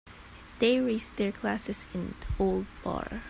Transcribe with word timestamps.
They 0.57 0.79
raised 0.79 1.17
their 1.17 1.31
glasses 1.31 1.85
in 1.93 2.15
the 2.21 2.43
old 2.43 2.65
bar. 2.83 3.19